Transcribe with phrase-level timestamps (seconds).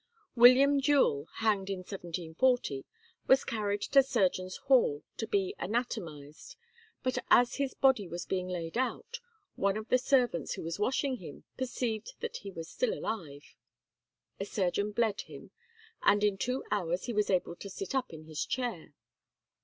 [0.35, 2.85] William Duell, hanged in 1740,
[3.27, 6.55] was carried to Surgeon's Hall, to be anatomized;
[7.03, 9.19] but as his body was being laid out,
[9.55, 13.55] one of the servants who was washing him perceived that he was still alive.
[14.39, 15.51] A surgeon bled him,
[16.01, 18.95] and in two hours he was able to sit up in his chair.